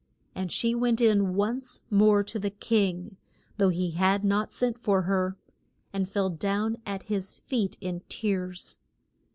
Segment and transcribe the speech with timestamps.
[0.33, 3.17] And she went in once more to the king
[3.57, 5.37] though he had not sent for her
[5.93, 8.79] and fell down at his feet in tears.